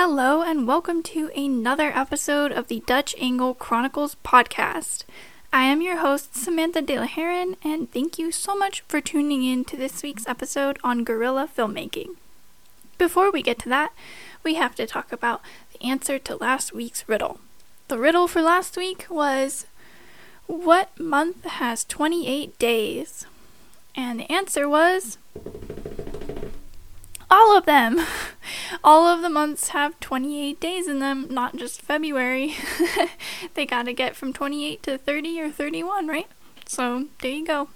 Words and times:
Hello, 0.00 0.42
and 0.42 0.68
welcome 0.68 1.02
to 1.02 1.28
another 1.34 1.90
episode 1.92 2.52
of 2.52 2.68
the 2.68 2.84
Dutch 2.86 3.16
Angle 3.18 3.54
Chronicles 3.54 4.14
podcast. 4.24 5.02
I 5.52 5.64
am 5.64 5.82
your 5.82 5.96
host, 5.96 6.36
Samantha 6.36 6.80
De 6.80 7.00
La 7.00 7.06
Heron, 7.06 7.56
and 7.64 7.90
thank 7.90 8.16
you 8.16 8.30
so 8.30 8.56
much 8.56 8.82
for 8.82 9.00
tuning 9.00 9.42
in 9.42 9.64
to 9.64 9.76
this 9.76 10.00
week's 10.04 10.28
episode 10.28 10.78
on 10.84 11.02
guerrilla 11.02 11.48
filmmaking. 11.52 12.10
Before 12.96 13.32
we 13.32 13.42
get 13.42 13.58
to 13.58 13.68
that, 13.70 13.92
we 14.44 14.54
have 14.54 14.76
to 14.76 14.86
talk 14.86 15.10
about 15.10 15.42
the 15.72 15.84
answer 15.84 16.20
to 16.20 16.36
last 16.36 16.72
week's 16.72 17.08
riddle. 17.08 17.40
The 17.88 17.98
riddle 17.98 18.28
for 18.28 18.40
last 18.40 18.76
week 18.76 19.06
was 19.10 19.66
What 20.46 20.96
month 21.00 21.44
has 21.44 21.82
28 21.82 22.56
days? 22.60 23.26
And 23.96 24.20
the 24.20 24.30
answer 24.30 24.68
was 24.68 25.18
all 27.28 27.58
of 27.58 27.66
them. 27.66 28.06
All 28.84 29.06
of 29.06 29.22
the 29.22 29.28
months 29.28 29.68
have 29.68 29.98
28 30.00 30.60
days 30.60 30.86
in 30.86 31.00
them, 31.00 31.26
not 31.30 31.56
just 31.56 31.82
February. 31.82 32.54
they 33.54 33.66
gotta 33.66 33.92
get 33.92 34.14
from 34.14 34.32
28 34.32 34.82
to 34.84 34.98
30 34.98 35.40
or 35.40 35.50
31, 35.50 36.06
right? 36.06 36.28
So 36.66 37.06
there 37.20 37.32
you 37.32 37.46
go. 37.46 37.68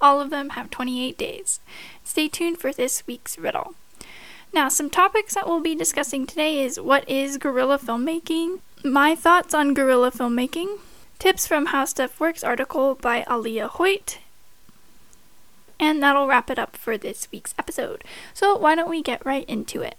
All 0.00 0.20
of 0.20 0.30
them 0.30 0.50
have 0.50 0.70
28 0.70 1.16
days. 1.16 1.60
Stay 2.04 2.28
tuned 2.28 2.58
for 2.58 2.72
this 2.72 3.06
week's 3.06 3.38
riddle. 3.38 3.74
Now, 4.52 4.68
some 4.68 4.90
topics 4.90 5.34
that 5.34 5.46
we'll 5.46 5.60
be 5.60 5.76
discussing 5.76 6.26
today 6.26 6.64
is 6.64 6.80
what 6.80 7.08
is 7.08 7.38
guerrilla 7.38 7.78
filmmaking, 7.78 8.60
my 8.82 9.14
thoughts 9.14 9.54
on 9.54 9.74
guerrilla 9.74 10.10
filmmaking, 10.10 10.78
tips 11.20 11.46
from 11.46 11.66
How 11.66 11.84
Stuff 11.84 12.18
Works 12.18 12.42
article 12.42 12.96
by 12.96 13.24
Alia 13.30 13.68
Hoyt, 13.68 14.18
and 15.78 16.02
that'll 16.02 16.26
wrap 16.26 16.50
it 16.50 16.58
up 16.58 16.76
for 16.76 16.98
this 16.98 17.28
week's 17.30 17.54
episode. 17.58 18.02
So, 18.34 18.56
why 18.56 18.74
don't 18.74 18.90
we 18.90 19.02
get 19.02 19.24
right 19.24 19.48
into 19.48 19.82
it? 19.82 19.96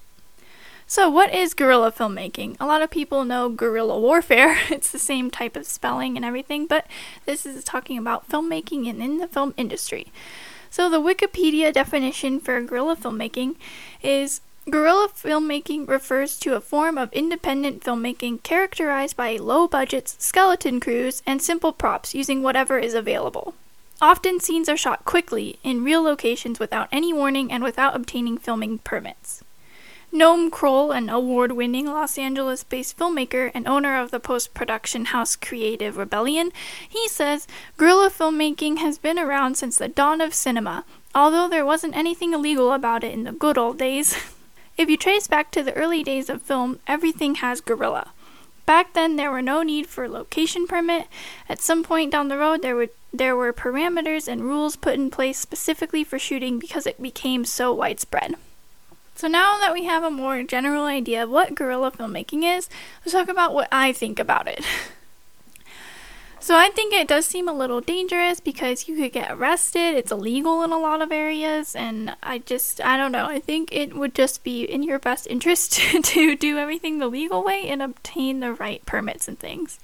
So, 0.92 1.10
what 1.10 1.34
is 1.34 1.54
guerrilla 1.54 1.94
filmmaking? 1.94 2.58
A 2.60 2.66
lot 2.66 2.82
of 2.82 2.90
people 2.90 3.24
know 3.24 3.48
guerrilla 3.48 3.98
warfare. 3.98 4.58
it's 4.70 4.92
the 4.92 5.00
same 5.00 5.32
type 5.32 5.56
of 5.56 5.66
spelling 5.66 6.18
and 6.18 6.26
everything, 6.26 6.66
but 6.66 6.86
this 7.26 7.46
is 7.46 7.64
talking 7.64 7.98
about 7.98 8.28
filmmaking 8.28 8.90
and 8.90 9.02
in 9.02 9.18
the 9.18 9.30
film 9.30 9.54
industry. 9.56 10.08
So, 10.70 10.90
the 10.90 11.00
Wikipedia 11.00 11.72
definition 11.72 12.42
for 12.42 12.60
guerrilla 12.60 12.98
filmmaking 12.98 13.56
is 14.04 14.42
Guerrilla 14.70 15.08
filmmaking 15.08 15.88
refers 15.88 16.38
to 16.40 16.56
a 16.56 16.60
form 16.60 16.98
of 16.98 17.14
independent 17.14 17.86
filmmaking 17.86 18.44
characterized 18.44 19.16
by 19.16 19.38
low 19.38 19.70
budgets, 19.70 20.18
skeleton 20.20 20.82
crews, 20.82 21.24
and 21.26 21.42
simple 21.42 21.72
props 21.72 22.14
using 22.14 22.44
whatever 22.44 22.78
is 22.78 22.94
available. 22.94 23.54
Often 24.02 24.42
scenes 24.42 24.68
are 24.68 24.76
shot 24.76 25.06
quickly 25.06 25.58
in 25.64 25.86
real 25.86 26.02
locations 26.02 26.60
without 26.60 26.90
any 26.92 27.14
warning 27.14 27.50
and 27.50 27.64
without 27.64 27.96
obtaining 27.96 28.38
filming 28.38 28.80
permits. 28.80 29.42
Noam 30.14 30.52
Kroll, 30.52 30.92
an 30.92 31.10
award 31.10 31.54
winning 31.54 31.86
Los 31.86 32.18
Angeles 32.18 32.66
based 32.66 32.98
filmmaker 32.98 33.50
and 33.54 33.66
owner 33.66 33.98
of 33.98 34.12
the 34.12 34.20
post 34.20 34.54
production 34.54 35.06
house 35.06 35.38
Creative 35.38 35.96
Rebellion, 35.96 36.52
he 36.88 37.08
says 37.08 37.48
guerrilla 37.78 38.10
filmmaking 38.10 38.80
has 38.80 38.98
been 38.98 39.18
around 39.18 39.56
since 39.56 39.78
the 39.78 39.88
dawn 39.88 40.20
of 40.20 40.34
cinema, 40.34 40.84
although 41.16 41.48
there 41.48 41.66
wasn't 41.66 41.96
anything 41.96 42.34
illegal 42.34 42.74
about 42.74 43.06
it 43.06 43.14
in 43.14 43.24
the 43.24 43.32
good 43.32 43.58
old 43.58 43.78
days. 43.78 44.18
if 44.78 44.90
you 44.90 44.98
trace 44.98 45.28
back 45.28 45.50
to 45.52 45.64
the 45.64 45.74
early 45.76 46.04
days 46.04 46.30
of 46.30 46.42
film, 46.42 46.80
everything 46.88 47.36
has 47.36 47.62
guerrilla. 47.62 48.12
Back 48.66 48.92
then, 48.92 49.16
there 49.16 49.32
were 49.32 49.42
no 49.42 49.64
need 49.64 49.88
for 49.88 50.10
location 50.10 50.68
permit. 50.68 51.08
At 51.48 51.62
some 51.62 51.84
point 51.84 52.12
down 52.12 52.28
the 52.28 52.38
road, 52.38 52.62
there 52.62 52.76
were 52.76 52.90
there 53.14 53.36
were 53.36 53.54
parameters 53.54 54.28
and 54.28 54.44
rules 54.44 54.76
put 54.76 54.96
in 54.96 55.10
place 55.10 55.38
specifically 55.38 56.04
for 56.04 56.20
shooting 56.20 56.60
because 56.60 56.86
it 56.86 57.02
became 57.02 57.46
so 57.46 57.74
widespread. 57.74 58.36
So 59.22 59.28
now 59.28 59.60
that 59.60 59.72
we 59.72 59.84
have 59.84 60.02
a 60.02 60.10
more 60.10 60.42
general 60.42 60.86
idea 60.86 61.26
of 61.26 61.30
what 61.30 61.54
guerrilla 61.54 61.92
filmmaking 61.92 62.42
is, 62.58 62.68
let's 63.02 63.12
talk 63.12 63.30
about 63.30 63.54
what 63.54 63.68
I 63.72 63.94
think 63.94 64.18
about 64.18 64.48
it. 64.48 64.66
So 66.44 66.58
I 66.58 66.70
think 66.70 66.92
it 66.92 67.08
does 67.08 67.28
seem 67.28 67.48
a 67.48 67.54
little 67.54 67.82
dangerous 67.82 68.40
because 68.40 68.88
you 68.88 68.96
could 68.96 69.12
get 69.12 69.32
arrested. 69.32 69.94
It's 69.94 70.12
illegal 70.12 70.64
in 70.64 70.72
a 70.72 70.80
lot 70.80 71.04
of 71.04 71.12
areas, 71.12 71.76
and 71.76 72.16
I 72.24 72.40
just 72.40 72.82
I 72.82 72.98
don't 72.98 73.12
know. 73.12 73.28
I 73.28 73.40
think 73.40 73.70
it 73.72 73.96
would 73.96 74.16
just 74.16 74.44
be 74.44 74.64
in 74.64 74.82
your 74.82 74.98
best 74.98 75.28
interest 75.28 75.74
to 76.04 76.36
do 76.36 76.58
everything 76.58 76.98
the 76.98 77.08
legal 77.08 77.44
way 77.44 77.68
and 77.68 77.80
obtain 77.80 78.40
the 78.40 78.54
right 78.54 78.84
permits 78.88 79.28
and 79.28 79.38
things. 79.38 79.80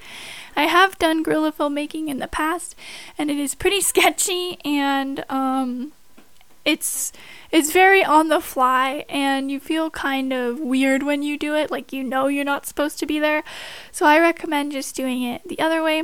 I 0.56 0.64
have 0.64 0.98
done 0.98 1.22
guerrilla 1.22 1.52
filmmaking 1.52 2.08
in 2.08 2.18
the 2.18 2.28
past, 2.28 2.76
and 3.20 3.30
it 3.30 3.38
is 3.38 3.54
pretty 3.54 3.82
sketchy 3.92 4.58
and 4.66 5.26
um, 5.30 5.94
it's 6.68 7.14
it's 7.50 7.72
very 7.72 8.04
on 8.04 8.28
the 8.28 8.42
fly 8.42 9.06
and 9.08 9.50
you 9.50 9.60
feel 9.60 9.90
kind 9.90 10.34
of 10.34 10.60
weird 10.60 11.02
when 11.02 11.24
you 11.24 11.38
do 11.38 11.56
it 11.56 11.72
like 11.72 11.94
you 11.94 12.04
know 12.04 12.28
you're 12.28 12.44
not 12.44 12.66
supposed 12.66 13.00
to 13.00 13.06
be 13.06 13.20
there 13.20 13.42
so 13.92 14.06
i 14.06 14.20
recommend 14.20 14.72
just 14.72 14.96
doing 14.96 15.24
it 15.24 15.42
the 15.48 15.60
other 15.60 15.82
way 15.82 16.04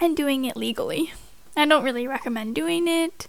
and 0.00 0.16
doing 0.16 0.44
it 0.44 0.56
legally. 0.56 1.12
I 1.56 1.66
don't 1.66 1.84
really 1.84 2.06
recommend 2.06 2.54
doing 2.54 2.88
it, 2.88 3.28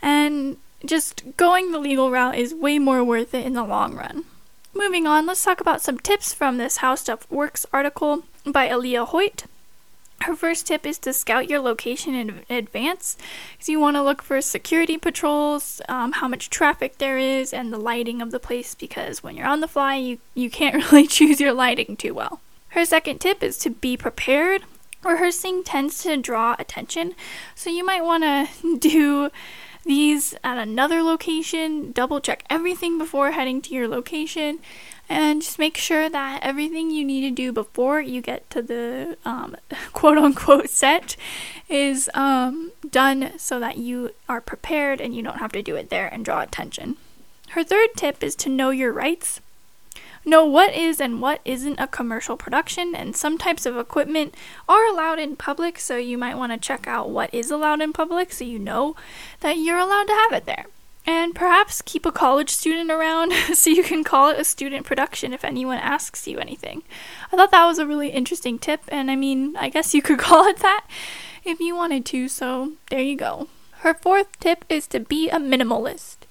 and 0.00 0.56
just 0.84 1.36
going 1.36 1.72
the 1.72 1.78
legal 1.78 2.10
route 2.10 2.36
is 2.36 2.54
way 2.54 2.78
more 2.78 3.02
worth 3.02 3.34
it 3.34 3.46
in 3.46 3.54
the 3.54 3.64
long 3.64 3.94
run. 3.94 4.24
Moving 4.74 5.06
on, 5.06 5.26
let's 5.26 5.44
talk 5.44 5.60
about 5.60 5.82
some 5.82 5.98
tips 5.98 6.32
from 6.32 6.56
this 6.56 6.78
How 6.78 6.94
Stuff 6.94 7.30
Works 7.30 7.66
article 7.72 8.24
by 8.44 8.68
Alia 8.68 9.04
Hoyt. 9.04 9.44
Her 10.22 10.34
first 10.34 10.66
tip 10.66 10.86
is 10.86 10.98
to 11.00 11.12
scout 11.12 11.50
your 11.50 11.60
location 11.60 12.14
in 12.14 12.44
advance 12.48 13.16
because 13.52 13.68
you 13.68 13.78
want 13.78 13.96
to 13.96 14.02
look 14.02 14.22
for 14.22 14.40
security 14.40 14.96
patrols, 14.96 15.82
um, 15.88 16.12
how 16.12 16.28
much 16.28 16.48
traffic 16.48 16.98
there 16.98 17.18
is, 17.18 17.52
and 17.52 17.72
the 17.72 17.78
lighting 17.78 18.22
of 18.22 18.30
the 18.30 18.40
place 18.40 18.74
because 18.74 19.22
when 19.22 19.36
you're 19.36 19.46
on 19.46 19.60
the 19.60 19.68
fly, 19.68 19.96
you, 19.96 20.18
you 20.34 20.48
can't 20.48 20.76
really 20.92 21.06
choose 21.06 21.40
your 21.40 21.52
lighting 21.52 21.96
too 21.96 22.14
well. 22.14 22.40
Her 22.68 22.84
second 22.84 23.20
tip 23.20 23.42
is 23.42 23.58
to 23.58 23.70
be 23.70 23.96
prepared 23.96 24.62
rehearsing 25.04 25.62
tends 25.62 26.02
to 26.02 26.16
draw 26.16 26.56
attention, 26.58 27.14
so 27.54 27.70
you 27.70 27.84
might 27.84 28.02
want 28.02 28.24
to 28.24 28.78
do 28.78 29.30
these 29.84 30.34
at 30.42 30.58
another 30.58 31.02
location, 31.02 31.92
double 31.92 32.20
check 32.20 32.44
everything 32.50 32.98
before 32.98 33.32
heading 33.32 33.62
to 33.62 33.74
your 33.74 33.88
location, 33.88 34.58
and 35.08 35.42
just 35.42 35.58
make 35.58 35.76
sure 35.76 36.08
that 36.08 36.40
everything 36.42 36.90
you 36.90 37.04
need 37.04 37.20
to 37.22 37.30
do 37.30 37.52
before 37.52 38.00
you 38.00 38.20
get 38.20 38.48
to 38.50 38.62
the 38.62 39.16
um, 39.24 39.56
quote 39.92 40.18
unquote 40.18 40.70
set 40.70 41.16
is 41.68 42.10
um, 42.14 42.72
done 42.90 43.32
so 43.38 43.60
that 43.60 43.76
you 43.76 44.10
are 44.28 44.40
prepared 44.40 45.00
and 45.00 45.14
you 45.14 45.22
don't 45.22 45.38
have 45.38 45.52
to 45.52 45.62
do 45.62 45.76
it 45.76 45.90
there 45.90 46.08
and 46.08 46.24
draw 46.24 46.40
attention. 46.40 46.96
Her 47.50 47.62
third 47.62 47.90
tip 47.96 48.22
is 48.22 48.34
to 48.36 48.48
know 48.48 48.70
your 48.70 48.92
rights 48.92 49.40
know 50.24 50.44
what 50.44 50.74
is 50.74 51.00
and 51.00 51.20
what 51.20 51.40
isn't 51.44 51.78
a 51.78 51.86
commercial 51.86 52.36
production, 52.36 52.94
and 52.94 53.16
some 53.16 53.38
types 53.38 53.66
of 53.66 53.76
equipment 53.76 54.34
are 54.68 54.86
allowed 54.86 55.18
in 55.18 55.36
public, 55.36 55.78
so 55.78 55.96
you 55.96 56.18
might 56.18 56.36
want 56.36 56.52
to 56.52 56.58
check 56.58 56.86
out 56.86 57.10
what 57.10 57.32
is 57.32 57.50
allowed 57.50 57.80
in 57.80 57.92
public 57.92 58.32
so 58.32 58.44
you 58.44 58.58
know 58.58 58.96
that 59.40 59.58
you're 59.58 59.78
allowed 59.78 60.06
to 60.06 60.14
have 60.14 60.32
it 60.32 60.46
there. 60.46 60.66
And 61.06 61.34
perhaps 61.34 61.82
keep 61.82 62.06
a 62.06 62.12
college 62.12 62.50
student 62.50 62.90
around 62.90 63.32
so 63.54 63.70
you 63.70 63.82
can 63.82 64.04
call 64.04 64.30
it 64.30 64.40
a 64.40 64.44
student 64.44 64.86
production 64.86 65.32
if 65.32 65.44
anyone 65.44 65.78
asks 65.78 66.26
you 66.26 66.38
anything. 66.38 66.82
I 67.30 67.36
thought 67.36 67.50
that 67.50 67.66
was 67.66 67.78
a 67.78 67.86
really 67.86 68.08
interesting 68.08 68.58
tip, 68.58 68.80
and 68.88 69.10
I 69.10 69.16
mean, 69.16 69.56
I 69.56 69.68
guess 69.68 69.94
you 69.94 70.02
could 70.02 70.18
call 70.18 70.46
it 70.46 70.58
that 70.58 70.86
if 71.44 71.60
you 71.60 71.76
wanted 71.76 72.06
to, 72.06 72.28
so 72.28 72.72
there 72.90 73.00
you 73.00 73.16
go. 73.16 73.48
Her 73.78 73.92
fourth 73.92 74.38
tip 74.40 74.64
is 74.70 74.86
to 74.88 75.00
be 75.00 75.28
a 75.28 75.36
minimalist. 75.36 76.23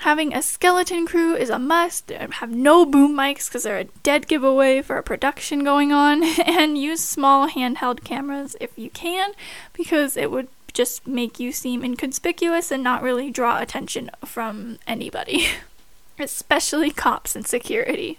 Having 0.00 0.32
a 0.32 0.42
skeleton 0.42 1.06
crew 1.06 1.34
is 1.34 1.50
a 1.50 1.58
must. 1.58 2.10
Have 2.10 2.50
no 2.50 2.86
boom 2.86 3.16
mics 3.16 3.48
because 3.48 3.64
they're 3.64 3.78
a 3.78 3.84
dead 3.84 4.28
giveaway 4.28 4.80
for 4.80 4.96
a 4.96 5.02
production 5.02 5.64
going 5.64 5.92
on. 5.92 6.22
And 6.48 6.78
use 6.78 7.02
small 7.02 7.48
handheld 7.48 8.04
cameras 8.04 8.56
if 8.60 8.76
you 8.76 8.90
can 8.90 9.32
because 9.72 10.16
it 10.16 10.30
would 10.30 10.48
just 10.72 11.06
make 11.06 11.40
you 11.40 11.52
seem 11.52 11.84
inconspicuous 11.84 12.70
and 12.70 12.82
not 12.82 13.02
really 13.02 13.30
draw 13.30 13.60
attention 13.60 14.10
from 14.24 14.78
anybody, 14.86 15.46
especially 16.18 16.90
cops 16.90 17.34
and 17.34 17.46
security. 17.46 18.18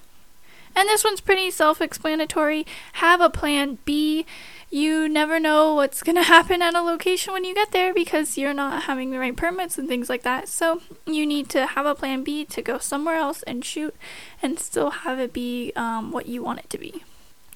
And 0.75 0.87
this 0.87 1.03
one's 1.03 1.21
pretty 1.21 1.51
self 1.51 1.81
explanatory. 1.81 2.65
Have 2.93 3.21
a 3.21 3.29
plan 3.29 3.79
B 3.85 4.25
you 4.71 5.09
never 5.09 5.39
know 5.39 5.73
what's 5.73 6.03
going 6.03 6.15
to 6.15 6.23
happen 6.23 6.61
at 6.61 6.75
a 6.75 6.81
location 6.81 7.33
when 7.33 7.43
you 7.43 7.55
get 7.55 7.71
there 7.71 7.93
because 7.93 8.37
you're 8.37 8.53
not 8.53 8.83
having 8.83 9.11
the 9.11 9.19
right 9.19 9.35
permits 9.35 9.77
and 9.77 9.87
things 9.87 10.09
like 10.09 10.23
that. 10.23 10.47
So 10.47 10.81
you 11.05 11.25
need 11.25 11.49
to 11.49 11.65
have 11.65 11.85
a 11.85 11.95
plan 11.95 12.23
B 12.23 12.45
to 12.45 12.61
go 12.61 12.77
somewhere 12.77 13.15
else 13.15 13.43
and 13.43 13.65
shoot 13.65 13.95
and 14.41 14.59
still 14.59 14.91
have 14.91 15.19
it 15.19 15.33
be 15.33 15.73
um, 15.75 16.11
what 16.11 16.27
you 16.27 16.43
want 16.43 16.59
it 16.59 16.69
to 16.69 16.77
be. 16.77 17.03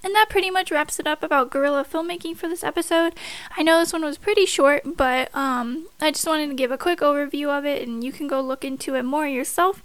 And 0.06 0.14
that 0.16 0.30
pretty 0.30 0.52
much 0.52 0.70
wraps 0.70 1.00
it 1.00 1.08
up 1.08 1.24
about 1.24 1.50
guerrilla 1.50 1.86
filmmaking 1.86 2.36
for 2.36 2.50
this 2.50 2.62
episode. 2.62 3.14
I 3.56 3.64
know 3.64 3.80
this 3.80 3.94
one 3.94 4.04
was 4.04 4.18
pretty 4.18 4.46
short, 4.46 4.98
but 4.98 5.34
um, 5.34 5.88
I 6.02 6.12
just 6.12 6.28
wanted 6.28 6.48
to 6.48 6.56
give 6.56 6.72
a 6.72 6.78
quick 6.78 7.00
overview 7.00 7.58
of 7.58 7.66
it, 7.66 7.88
and 7.88 8.04
you 8.04 8.12
can 8.12 8.28
go 8.28 8.42
look 8.42 8.66
into 8.66 8.96
it 8.96 9.04
more 9.04 9.26
yourself 9.26 9.82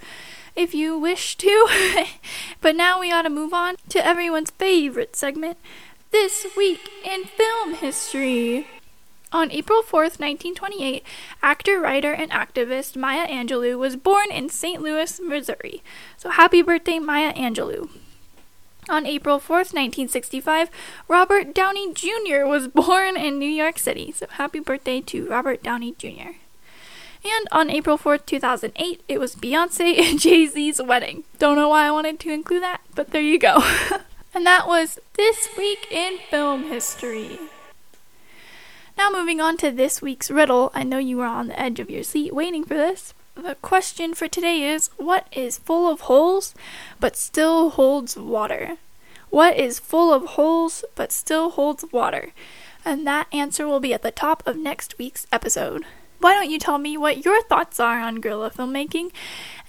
if 0.59 0.75
you 0.75 0.99
wish 0.99 1.37
to. 1.37 1.69
but 2.61 2.75
now 2.75 2.99
we 3.01 3.13
ought 3.13 3.23
to 3.23 3.31
move 3.31 3.55
on 3.55 3.77
to 3.89 4.05
everyone's 4.05 4.51
favorite 4.51 5.15
segment 5.15 5.57
this 6.11 6.47
Week 6.57 6.91
in 7.05 7.25
Film 7.25 7.75
History. 7.75 8.67
On 9.31 9.53
April 9.53 9.83
4th, 9.83 10.19
1928, 10.19 11.05
actor, 11.43 11.81
writer, 11.81 12.13
and 12.13 12.31
activist 12.31 12.97
Maya 12.97 13.29
Angelou 13.29 13.79
was 13.79 13.95
born 13.95 14.33
in 14.33 14.49
St. 14.49 14.83
Louis, 14.83 15.21
Missouri. 15.21 15.83
So 16.17 16.31
happy 16.31 16.63
birthday, 16.63 16.99
Maya 16.99 17.33
Angelou. 17.35 17.91
On 18.89 19.07
April 19.07 19.39
4th, 19.39 19.75
1965, 19.75 20.71
Robert 21.07 21.55
Downey 21.55 21.93
Jr. 21.93 22.47
was 22.47 22.69
born 22.75 23.17
in 23.17 23.39
New 23.39 23.51
York 23.51 23.79
City. 23.79 24.11
So 24.13 24.27
happy 24.29 24.61
birthday 24.61 25.03
to 25.03 25.29
Robert 25.29 25.63
Downey 25.63 25.95
Jr. 25.99 26.48
And 27.25 27.49
on 27.51 27.71
April 27.71 27.99
4th, 27.99 28.27
2008, 28.27 29.03
it 29.09 29.19
was 29.19 29.35
Beyonce 29.35 29.99
and 29.99 30.19
Jay 30.21 30.47
Z's 30.47 30.81
wedding. 30.81 31.25
Don't 31.39 31.57
know 31.57 31.69
why 31.69 31.87
I 31.87 31.91
wanted 31.91 32.21
to 32.21 32.33
include 32.33 32.63
that, 32.63 32.81
but 32.95 33.11
there 33.11 33.23
you 33.23 33.39
go. 33.39 33.59
and 34.35 34.47
that 34.47 34.69
was 34.69 34.99
This 35.15 35.49
Week 35.57 35.91
in 35.91 36.19
Film 36.31 36.65
History. 36.65 37.39
Now, 38.97 39.11
moving 39.11 39.41
on 39.41 39.57
to 39.59 39.71
this 39.71 40.01
week's 40.01 40.31
riddle. 40.31 40.71
I 40.75 40.83
know 40.83 40.99
you 40.99 41.19
were 41.19 41.27
on 41.27 41.49
the 41.49 41.61
edge 41.61 41.81
of 41.81 41.91
your 41.91 42.03
seat 42.03 42.35
waiting 42.35 42.65
for 42.65 42.75
this. 42.75 43.15
The 43.35 43.57
question 43.57 44.15
for 44.15 44.27
today 44.27 44.65
is 44.65 44.91
What 44.97 45.29
is 45.31 45.59
full 45.59 45.89
of 45.89 46.03
holes 46.03 46.55
but 46.99 47.17
still 47.17 47.71
holds 47.71 48.17
water? 48.17 48.77
What 49.31 49.57
is 49.57 49.79
full 49.79 50.13
of 50.13 50.31
holes 50.31 50.85
but 50.97 51.13
still 51.13 51.51
holds 51.51 51.85
water? 51.93 52.33
And 52.85 53.07
that 53.07 53.29
answer 53.33 53.69
will 53.69 53.81
be 53.81 53.95
at 53.95 54.03
the 54.03 54.11
top 54.11 54.45
of 54.47 54.57
next 54.57 54.99
week's 54.99 55.27
episode 55.31 55.85
why 56.21 56.35
don't 56.35 56.51
you 56.51 56.59
tell 56.59 56.79
me 56.79 56.97
what 56.97 57.25
your 57.25 57.43
thoughts 57.43 57.79
are 57.79 58.01
on 58.01 58.17
guerrilla 58.17 58.51
filmmaking 58.51 59.11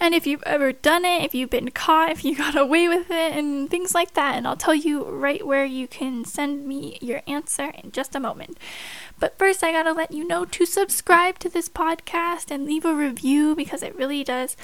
and 0.02 0.14
if 0.14 0.26
you've 0.26 0.42
ever 0.44 0.72
done 0.72 1.04
it, 1.04 1.22
if 1.22 1.34
you've 1.34 1.50
been 1.50 1.70
caught, 1.70 2.10
if 2.10 2.24
you 2.24 2.34
got 2.36 2.56
away 2.56 2.88
with 2.88 3.10
it, 3.10 3.36
and 3.36 3.68
things 3.68 3.94
like 3.94 4.14
that. 4.14 4.34
And 4.34 4.48
I'll 4.48 4.56
tell 4.56 4.74
you 4.74 5.04
right 5.04 5.46
where 5.46 5.66
you 5.66 5.86
can 5.86 6.24
send 6.24 6.66
me 6.66 6.98
your 7.02 7.20
answer 7.26 7.72
in 7.84 7.92
just 7.92 8.16
a 8.16 8.20
moment. 8.20 8.56
But 9.18 9.38
first, 9.38 9.62
I 9.62 9.72
gotta 9.72 9.92
let 9.92 10.12
you 10.12 10.26
know 10.26 10.46
to 10.46 10.64
subscribe 10.64 11.38
to 11.40 11.50
this 11.50 11.68
podcast 11.68 12.50
and 12.50 12.64
leave 12.64 12.86
a 12.86 12.94
review 12.94 13.54
because 13.54 13.82
it 13.82 13.94
really 13.94 14.24
does 14.24 14.56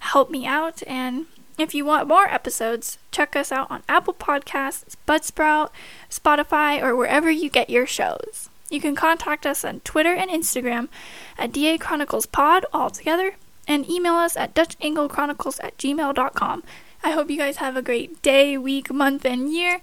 help 0.00 0.30
me 0.30 0.44
out. 0.44 0.82
And 0.86 1.24
if 1.58 1.74
you 1.74 1.86
want 1.86 2.08
more 2.08 2.26
episodes, 2.26 2.98
check 3.10 3.34
us 3.34 3.50
out 3.50 3.70
on 3.70 3.82
Apple 3.88 4.14
Podcasts, 4.14 4.96
Buzzsprout, 5.08 5.70
Spotify, 6.10 6.82
or 6.82 6.94
wherever 6.94 7.30
you 7.30 7.48
get 7.48 7.70
your 7.70 7.86
shows. 7.86 8.50
You 8.72 8.80
can 8.80 8.96
contact 8.96 9.44
us 9.44 9.66
on 9.66 9.80
Twitter 9.80 10.14
and 10.14 10.30
Instagram 10.30 10.88
at 11.36 11.52
DA 11.52 11.76
Chronicles 11.76 12.24
Pod 12.24 12.64
all 12.72 12.88
together 12.88 13.34
and 13.68 13.88
email 13.88 14.14
us 14.14 14.34
at 14.34 14.54
DutchAngleChronicles 14.54 15.62
at 15.62 15.76
gmail.com. 15.76 16.64
I 17.04 17.10
hope 17.10 17.30
you 17.30 17.36
guys 17.36 17.58
have 17.58 17.76
a 17.76 17.82
great 17.82 18.22
day, 18.22 18.56
week, 18.56 18.90
month, 18.90 19.26
and 19.26 19.52
year, 19.52 19.82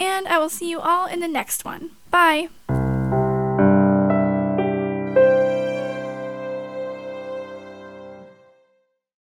and 0.00 0.26
I 0.26 0.38
will 0.38 0.48
see 0.48 0.68
you 0.68 0.80
all 0.80 1.06
in 1.06 1.20
the 1.20 1.28
next 1.28 1.64
one. 1.64 1.92
Bye! 2.10 2.48